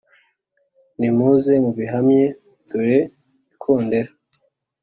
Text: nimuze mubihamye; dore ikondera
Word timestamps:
nimuze 0.99 1.53
mubihamye; 1.63 2.25
dore 2.69 2.99
ikondera 3.53 4.11